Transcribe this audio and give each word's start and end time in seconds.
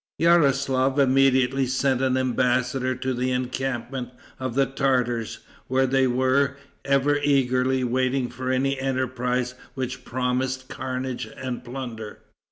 Yaroslaf 0.19 0.97
immediately 0.97 1.67
sent 1.67 2.01
an 2.01 2.17
embassador 2.17 2.95
to 2.95 3.13
the 3.13 3.29
encampment 3.29 4.09
of 4.39 4.55
the 4.55 4.65
Tartars, 4.65 5.41
where 5.67 5.85
they 5.85 6.07
were, 6.07 6.57
ever 6.83 7.17
eagerly 7.23 7.83
waiting 7.83 8.27
for 8.27 8.49
any 8.51 8.79
enterprise 8.79 9.53
which 9.75 10.03
promised 10.03 10.67
carnage 10.69 11.27
and 11.37 11.63
plunder. 11.63 12.17